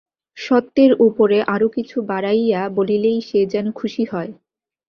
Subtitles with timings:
[0.37, 4.31] সত্যের উপরে আরও কিছু বাড়াইয়া বলিলেই সে যেন খুশি হয়।